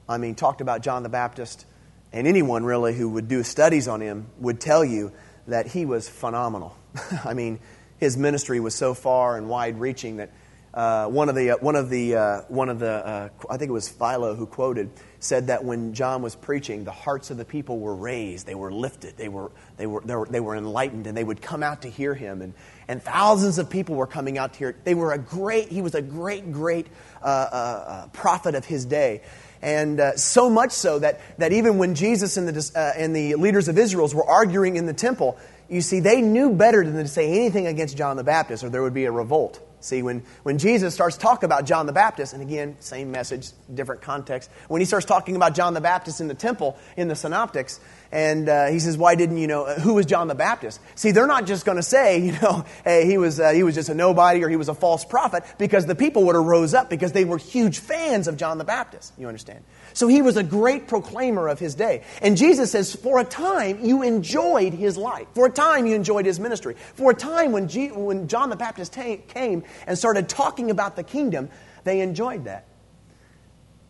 [0.07, 1.65] I mean, talked about John the Baptist.
[2.11, 5.11] And anyone really who would do studies on him would tell you
[5.47, 6.75] that he was phenomenal.
[7.25, 7.59] I mean,
[7.99, 10.31] his ministry was so far and wide reaching that
[10.73, 13.69] uh, one of the, uh, one of the, uh, one of the uh, I think
[13.69, 17.45] it was Philo who quoted, said that when John was preaching, the hearts of the
[17.45, 21.07] people were raised, they were lifted, they were, they were, they were, they were enlightened,
[21.07, 22.41] and they would come out to hear him.
[22.41, 22.53] And,
[22.87, 24.75] and thousands of people were coming out to hear.
[24.83, 26.87] They were a great, he was a great, great
[27.21, 29.23] uh, uh, prophet of his day.
[29.61, 33.77] And so much so that, that even when Jesus and the, and the leaders of
[33.77, 37.67] Israel were arguing in the temple, you see, they knew better than to say anything
[37.67, 39.59] against John the Baptist or there would be a revolt.
[39.81, 44.01] See, when, when Jesus starts talking about John the Baptist, and again, same message, different
[44.01, 47.79] context, when he starts talking about John the Baptist in the temple, in the synoptics,
[48.11, 50.81] and uh, he says, Why didn't you know, uh, who was John the Baptist?
[50.95, 53.75] See, they're not just going to say, you know, hey, he was, uh, he was
[53.75, 56.73] just a nobody or he was a false prophet, because the people would have rose
[56.73, 59.13] up because they were huge fans of John the Baptist.
[59.17, 59.63] You understand?
[59.99, 62.03] So he was a great proclaimer of his day.
[62.21, 65.27] And Jesus says, For a time, you enjoyed his life.
[65.35, 66.77] For a time, you enjoyed his ministry.
[66.93, 71.03] For a time, when, G- when John the Baptist came and started talking about the
[71.03, 71.49] kingdom,
[71.83, 72.65] they enjoyed that.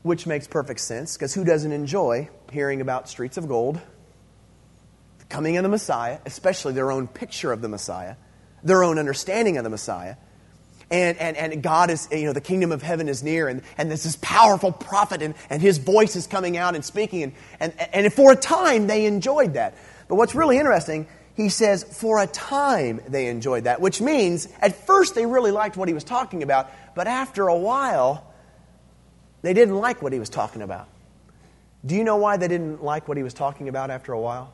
[0.02, 3.80] Which makes perfect sense, because who doesn't enjoy hearing about streets of gold,
[5.20, 8.16] the coming of the Messiah, especially their own picture of the Messiah,
[8.64, 10.16] their own understanding of the Messiah?
[10.92, 13.90] And, and, and God is, you know, the kingdom of heaven is near, and, and
[13.90, 17.74] there's this powerful prophet, and, and his voice is coming out and speaking, and, and,
[17.94, 19.76] and for a time they enjoyed that.
[20.08, 24.86] But what's really interesting, he says, for a time they enjoyed that, which means at
[24.88, 28.26] first they really liked what he was talking about, but after a while,
[29.42, 30.88] they didn't like what he was talking about.
[31.86, 34.54] Do you know why they didn't like what he was talking about after a while?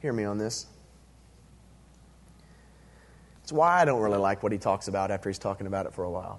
[0.00, 0.66] Hear me on this.
[3.48, 5.94] It's why I don't really like what he talks about after he's talking about it
[5.94, 6.38] for a while.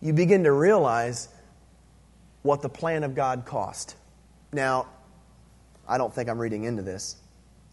[0.00, 1.28] You begin to realize
[2.40, 3.96] what the plan of God cost.
[4.50, 4.86] Now,
[5.86, 7.16] I don't think I'm reading into this.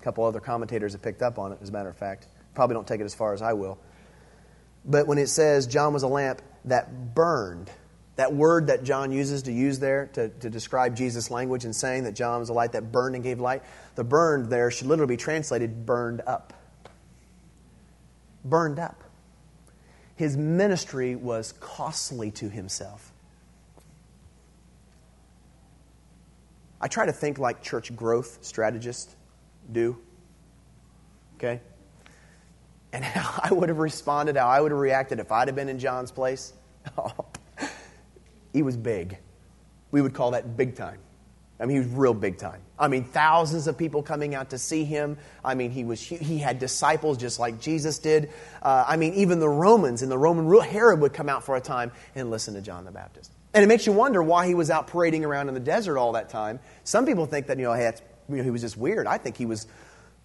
[0.01, 2.27] A couple other commentators have picked up on it, as a matter of fact.
[2.53, 3.79] Probably don't take it as far as I will.
[4.83, 7.71] But when it says John was a lamp that burned,
[8.17, 12.03] that word that John uses to use there to, to describe Jesus' language and saying
[12.03, 13.63] that John was a light that burned and gave light,
[13.95, 16.51] the burned there should literally be translated burned up
[18.45, 19.03] burned up.
[20.15, 23.11] His ministry was costly to himself.
[26.79, 29.15] I try to think like church growth strategists
[29.71, 29.97] do.
[31.37, 31.61] Okay?
[32.91, 35.69] And how I would have responded, how I would have reacted if I'd have been
[35.69, 36.53] in John's place.
[38.53, 39.17] he was big.
[39.91, 40.99] We would call that big time.
[41.59, 42.61] I mean, he was real big time.
[42.79, 45.17] I mean, thousands of people coming out to see him.
[45.45, 48.31] I mean, he was he had disciples just like Jesus did.
[48.61, 51.61] Uh, I mean, even the Romans and the Roman Herod would come out for a
[51.61, 53.31] time and listen to John the Baptist.
[53.53, 56.13] And it makes you wonder why he was out parading around in the desert all
[56.13, 56.59] that time.
[56.83, 57.93] Some people think that you know, hey,
[58.27, 59.05] you know, he was just weird.
[59.05, 59.67] I think he was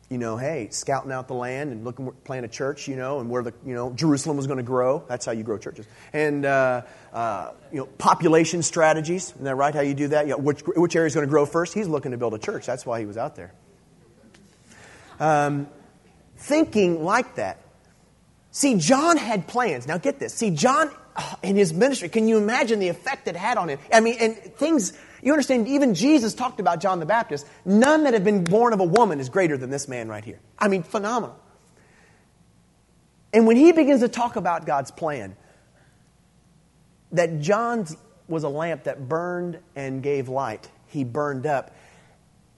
[0.08, 3.28] you know, hey, scouting out the land and looking, plant a church, you know, and
[3.28, 5.04] where the, you know, Jerusalem was going to grow.
[5.06, 5.86] That's how you grow churches.
[6.14, 9.32] And, uh, uh, you know, population strategies.
[9.32, 9.74] Isn't that right?
[9.74, 10.26] How you do that?
[10.26, 11.74] You know, which, which area is going to grow first?
[11.74, 12.64] He's looking to build a church.
[12.64, 13.52] That's why he was out there.
[15.20, 15.68] Um,
[16.36, 17.58] thinking like that.
[18.50, 19.86] See, John had plans.
[19.86, 20.32] Now get this.
[20.32, 20.90] See, John
[21.42, 23.78] in his ministry, can you imagine the effect it had on him?
[23.92, 27.46] I mean, and things, you understand, even Jesus talked about John the Baptist.
[27.64, 30.40] None that have been born of a woman is greater than this man right here.
[30.58, 31.38] I mean, phenomenal.
[33.32, 35.36] And when he begins to talk about God's plan,
[37.12, 37.86] that John
[38.26, 41.74] was a lamp that burned and gave light, he burned up.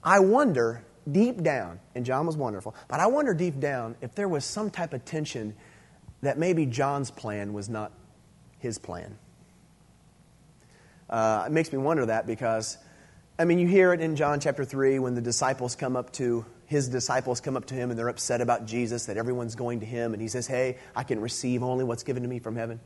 [0.03, 4.27] I wonder deep down, and John was wonderful, but I wonder deep down if there
[4.27, 5.55] was some type of tension
[6.21, 7.91] that maybe John's plan was not
[8.59, 9.17] his plan.
[11.11, 12.77] Uh, it makes me wonder that because,
[13.37, 16.45] I mean, you hear it in John chapter 3 when the disciples come up to
[16.71, 19.85] his disciples come up to him and they're upset about Jesus, that everyone's going to
[19.85, 22.79] him, and he says, Hey, I can receive only what's given to me from heaven.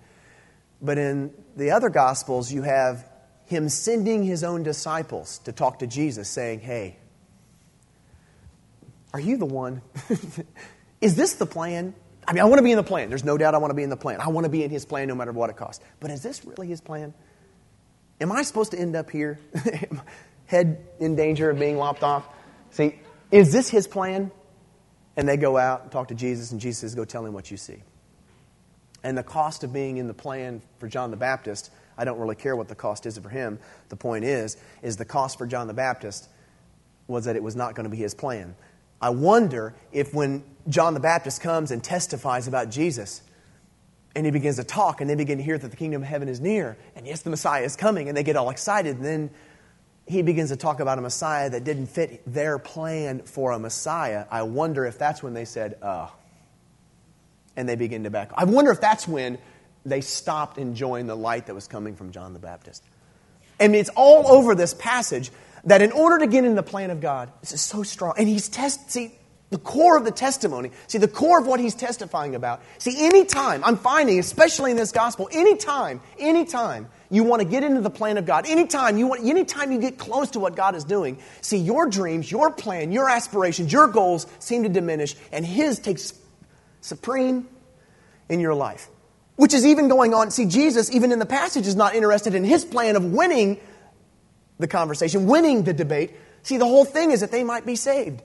[0.81, 3.07] But in the other Gospels, you have
[3.45, 6.97] him sending his own disciples to talk to Jesus, saying, Hey,
[9.13, 9.83] are you the one?
[10.99, 11.93] is this the plan?
[12.27, 13.09] I mean, I want to be in the plan.
[13.09, 14.19] There's no doubt I want to be in the plan.
[14.19, 15.85] I want to be in his plan no matter what it costs.
[15.99, 17.13] But is this really his plan?
[18.21, 19.39] Am I supposed to end up here,
[20.45, 22.27] head in danger of being lopped off?
[22.71, 22.99] See,
[23.31, 24.31] is this his plan?
[25.17, 27.49] And they go out and talk to Jesus, and Jesus says, Go tell him what
[27.49, 27.81] you see.
[29.03, 32.35] And the cost of being in the plan for John the Baptist, I don't really
[32.35, 33.59] care what the cost is for him.
[33.89, 36.27] The point is, is the cost for John the Baptist
[37.07, 38.55] was that it was not going to be his plan.
[39.01, 43.21] I wonder if when John the Baptist comes and testifies about Jesus,
[44.15, 46.29] and he begins to talk, and they begin to hear that the kingdom of heaven
[46.29, 49.29] is near, and yes, the Messiah is coming, and they get all excited, and then
[50.07, 54.25] he begins to talk about a Messiah that didn't fit their plan for a Messiah.
[54.29, 56.13] I wonder if that's when they said, oh,
[57.55, 58.31] and they begin to back.
[58.35, 59.37] I wonder if that's when
[59.85, 62.83] they stopped enjoying the light that was coming from John the Baptist.
[63.59, 65.31] And it's all over this passage
[65.63, 68.13] that in order to get in the plan of God, this is so strong.
[68.17, 69.17] And he's test see
[69.51, 70.71] the core of the testimony.
[70.87, 72.61] See the core of what he's testifying about.
[72.79, 77.81] See, anytime I'm finding, especially in this gospel, anytime, anytime you want to get into
[77.81, 80.83] the plan of God, anytime you want, anytime you get close to what God is
[80.83, 85.77] doing, see your dreams, your plan, your aspirations, your goals seem to diminish, and His
[85.79, 86.13] takes
[86.81, 87.47] supreme
[88.29, 88.89] in your life.
[89.35, 90.31] Which is even going on.
[90.31, 93.59] See, Jesus, even in the passage, is not interested in His plan of winning
[94.59, 96.15] the conversation, winning the debate.
[96.41, 98.21] See, the whole thing is that they might be saved.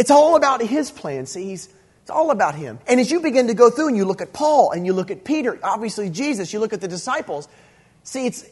[0.00, 1.26] It's all about His plan.
[1.26, 1.52] See.
[1.52, 1.68] It's
[2.10, 2.78] all about him.
[2.88, 5.10] And as you begin to go through and you look at Paul and you look
[5.10, 7.46] at Peter, obviously Jesus, you look at the disciples,
[8.02, 8.44] See, it's.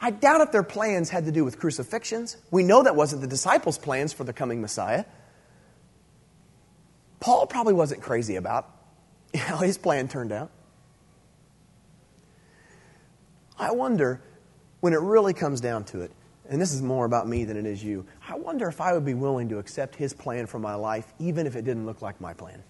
[0.00, 2.36] I doubt if their plans had to do with crucifixions.
[2.50, 5.04] We know that wasn't the disciples' plans for the coming Messiah.
[7.20, 8.68] Paul probably wasn't crazy about
[9.34, 10.50] how his plan turned out.
[13.58, 14.20] I wonder,
[14.80, 16.12] when it really comes down to it,
[16.48, 19.04] and this is more about me than it is you, I wonder if I would
[19.04, 22.20] be willing to accept his plan for my life, even if it didn't look like
[22.20, 22.62] my plan.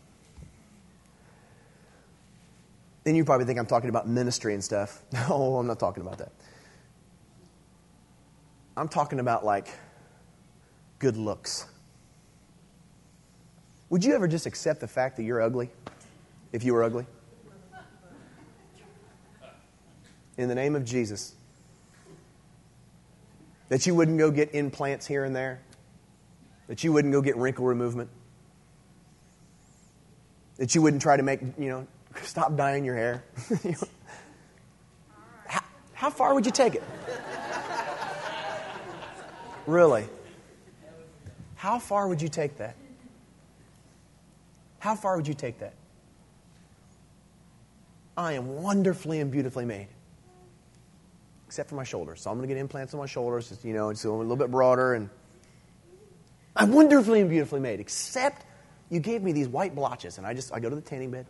[3.04, 5.02] Then you probably think I'm talking about ministry and stuff.
[5.12, 6.32] No, I'm not talking about that.
[8.76, 9.68] I'm talking about like
[10.98, 11.66] good looks.
[13.90, 15.70] Would you ever just accept the fact that you're ugly
[16.52, 17.06] if you were ugly?
[20.36, 21.34] In the name of Jesus.
[23.68, 25.61] That you wouldn't go get implants here and there.
[26.68, 28.09] That you wouldn't go get wrinkle removal?
[30.57, 31.87] That you wouldn't try to make, you know,
[32.22, 33.24] Stop dyeing your hair.
[35.46, 35.61] how,
[35.92, 36.83] how far would you take it?
[39.66, 40.07] Really?
[41.57, 42.74] How far would you take that?
[44.78, 45.74] How far would you take that?
[48.16, 49.88] I am wonderfully and beautifully made.
[51.48, 52.20] Except for my shoulders.
[52.20, 54.37] So I'm going to get implants on my shoulders, you know, and so a little
[54.37, 54.92] bit broader.
[54.92, 55.08] And
[56.54, 57.80] I'm wonderfully and beautifully made.
[57.80, 58.44] Except
[58.90, 61.24] you gave me these white blotches, and I just I go to the tanning bed.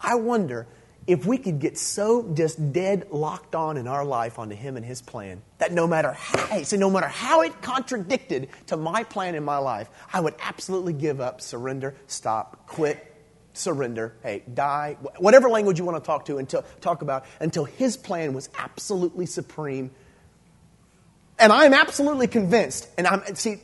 [0.00, 0.66] I wonder
[1.06, 4.84] if we could get so just dead locked on in our life onto Him and
[4.84, 9.36] His plan that no matter how, so no matter how it contradicted to my plan
[9.36, 13.11] in my life, I would absolutely give up, surrender, stop, quit,
[13.52, 17.96] surrender, hey, die, whatever language you want to talk to until talk about until His
[17.96, 19.90] plan was absolutely supreme.
[21.38, 23.56] And I'm absolutely convinced, and I'm see,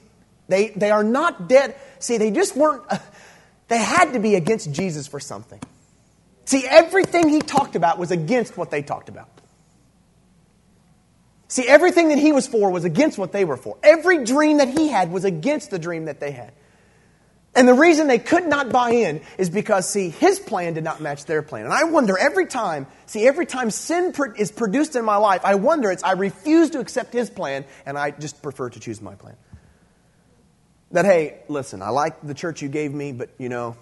[0.49, 1.77] they they are not dead.
[1.99, 2.83] See, they just weren't.
[2.89, 2.99] Uh,
[3.69, 5.61] they had to be against Jesus for something.
[6.47, 9.29] See, everything he talked about was against what they talked about.
[11.49, 13.77] See, everything that he was for was against what they were for.
[13.83, 16.53] Every dream that he had was against the dream that they had.
[17.59, 21.01] And the reason they could not buy in is because, see, his plan did not
[21.01, 21.65] match their plan.
[21.65, 25.57] And I wonder every time, see, every time sin is produced in my life, I
[25.57, 29.17] wonder it's I refuse to accept his plan and I just prefer to choose my
[29.17, 29.35] plan.
[30.93, 33.77] That, hey, listen, I like the church you gave me, but, you know,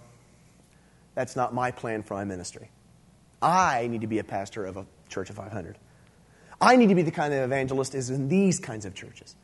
[1.17, 2.71] That's not my plan for my ministry.
[3.43, 5.77] I need to be a pastor of a church of 500.
[6.61, 9.35] I need to be the kind of evangelist is in these kinds of churches.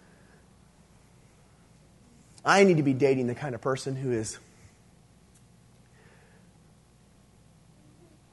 [2.45, 4.39] I need to be dating the kind of person who is.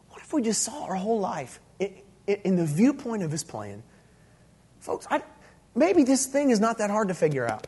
[0.10, 1.94] What if we just saw our whole life in,
[2.28, 3.84] in the viewpoint of his plan?
[4.80, 5.22] Folks, I,
[5.76, 7.68] maybe this thing is not that hard to figure out.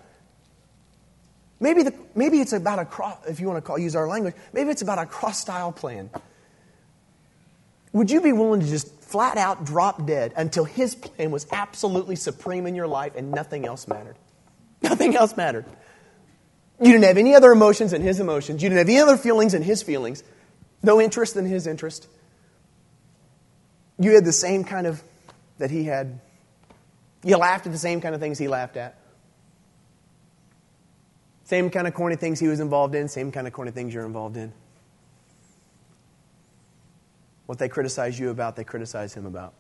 [1.60, 4.34] Maybe, the, maybe it's about a cross, if you want to call, use our language,
[4.52, 6.10] maybe it's about a cross style plan.
[7.94, 12.16] Would you be willing to just flat out drop dead until his plan was absolutely
[12.16, 14.16] supreme in your life and nothing else mattered?
[14.82, 15.66] Nothing else mattered.
[16.82, 18.64] You didn't have any other emotions than his emotions.
[18.64, 20.24] You didn't have any other feelings than his feelings.
[20.82, 22.08] No interest than his interest.
[24.00, 25.04] You had the same kind of
[25.60, 26.20] that he had.
[27.24, 28.98] You laughed at the same kind of things he laughed at.
[31.44, 34.06] Same kind of corny things he was involved in, same kind of corny things you're
[34.06, 34.52] involved in.
[37.46, 39.54] What they criticize you about, they criticize him about.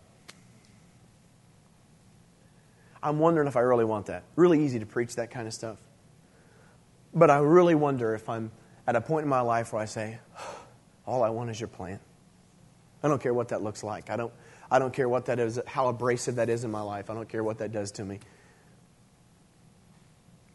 [3.04, 4.24] I'm wondering if I really want that.
[4.36, 5.78] Really easy to preach that kind of stuff.
[7.14, 8.52] But I really wonder if I'm
[8.88, 10.20] at a point in my life where I say,
[11.06, 12.00] all I want is your plan.
[13.04, 14.10] I don't care what that looks like.
[14.10, 14.32] I don't,
[14.70, 17.10] I don't care what that is, how abrasive that is in my life.
[17.10, 18.20] I don't care what that does to me.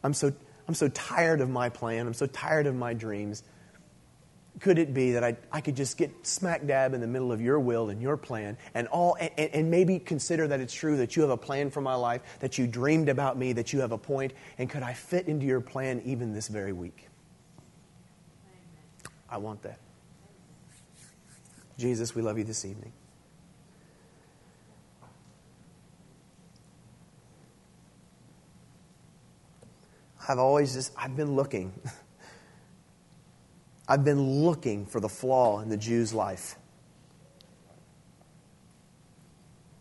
[0.03, 0.33] I'm so,
[0.69, 2.07] I'm so tired of my plan.
[2.07, 3.43] I'm so tired of my dreams.
[4.61, 7.43] Could it be that I, I could just get smack dab in the middle of
[7.43, 11.15] your will and your plan and all and, and maybe consider that it's true that
[11.15, 13.93] you have a plan for my life, that you dreamed about me, that you have
[13.93, 17.09] a point, and could I fit into your plan even this very week?
[19.29, 19.79] I want that.
[21.77, 22.93] Jesus, we love you this evening.
[30.29, 31.73] I've always just, I've been looking.
[33.89, 36.57] I've been looking for the flaw in the Jew's life.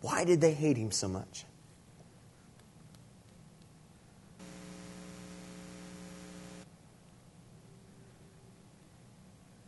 [0.02, 1.46] Why did they hate him so much?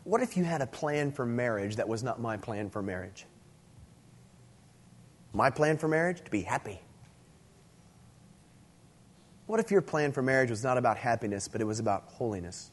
[0.03, 3.25] What if you had a plan for marriage that was not my plan for marriage?
[5.33, 6.23] My plan for marriage?
[6.23, 6.79] To be happy.
[9.47, 12.71] What if your plan for marriage was not about happiness, but it was about holiness?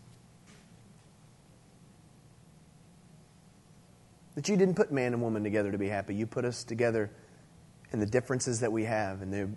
[4.34, 6.14] That you didn't put man and woman together to be happy.
[6.14, 7.10] You put us together
[7.92, 9.48] in the differences that we have and the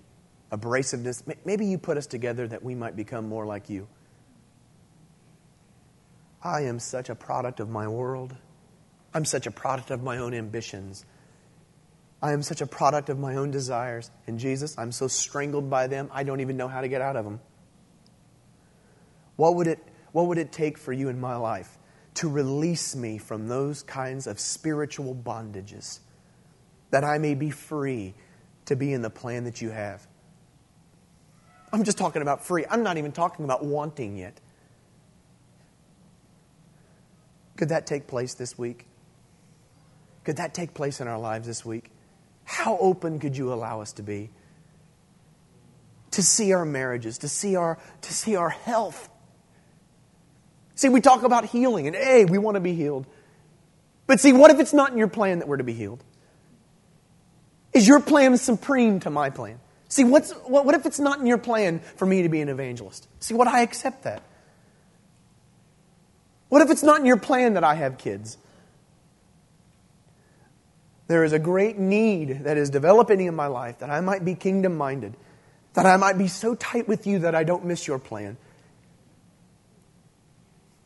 [0.55, 1.23] abrasiveness.
[1.45, 3.87] Maybe you put us together that we might become more like you.
[6.43, 8.35] I am such a product of my world.
[9.13, 11.03] I'm such a product of my own ambitions.
[12.21, 14.11] I am such a product of my own desires.
[14.27, 17.15] And Jesus, I'm so strangled by them, I don't even know how to get out
[17.15, 17.39] of them.
[19.35, 19.79] What would it,
[20.11, 21.77] what would it take for you in my life
[22.17, 25.99] to release me from those kinds of spiritual bondages
[26.89, 28.15] that I may be free
[28.65, 30.05] to be in the plan that you have?
[31.71, 32.65] I'm just talking about free.
[32.67, 34.41] I'm not even talking about wanting yet.
[37.55, 38.87] Could that take place this week?
[40.23, 41.91] Could that take place in our lives this week?
[42.45, 44.31] How open could you allow us to be?
[46.11, 49.07] To see our marriages, to see our, to see our health.
[50.77, 53.07] See, we talk about healing, and hey, we want to be healed.
[54.05, 56.03] But see, what if it's not in your plan that we're to be healed?
[57.73, 59.59] Is your plan supreme to my plan?
[59.89, 62.49] See, what's, what, what if it's not in your plan for me to be an
[62.49, 63.07] evangelist?
[63.19, 64.21] See, what I accept that.
[66.49, 68.37] What if it's not in your plan that I have kids?
[71.07, 74.35] There is a great need that is developing in my life that I might be
[74.35, 75.15] kingdom minded,
[75.73, 78.37] that I might be so tight with you that I don't miss your plan.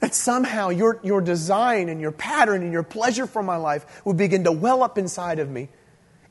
[0.02, 4.18] That somehow your, your design and your pattern and your pleasure for my life would
[4.18, 5.70] begin to well up inside of me.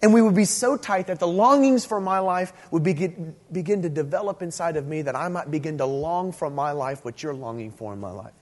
[0.02, 3.82] And we would be so tight that the longings for my life would begin, begin
[3.82, 7.22] to develop inside of me that I might begin to long for my life what
[7.22, 8.34] you're longing for in my life.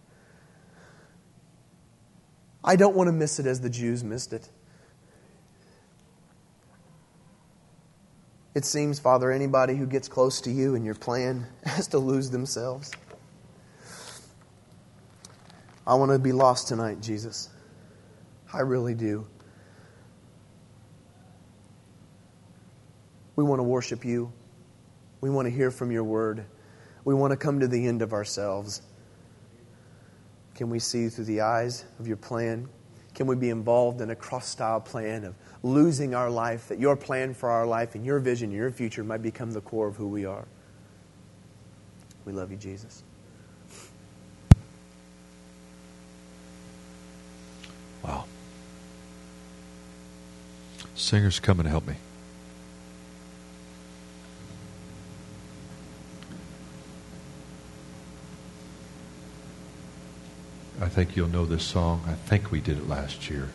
[2.63, 4.49] I don't want to miss it as the Jews missed it.
[8.55, 12.31] It seems, Father, anybody who gets close to you and your plan has to lose
[12.31, 12.91] themselves.
[15.89, 17.49] I want to be lost tonight, Jesus.
[18.53, 19.27] I really do.
[23.37, 24.31] We want to worship you.
[25.23, 26.45] We want to hear from your word.
[27.07, 28.83] We want to come to the end of ourselves.
[30.55, 32.69] Can we see through the eyes of your plan?
[33.15, 36.97] Can we be involved in a cross style plan of losing our life, that your
[36.97, 40.09] plan for our life and your vision, your future might become the core of who
[40.09, 40.47] we are.
[42.27, 43.05] We love you, Jesus.
[50.95, 51.95] Singers, come and help me.
[60.81, 62.03] I think you'll know this song.
[62.07, 63.49] I think we did it last year.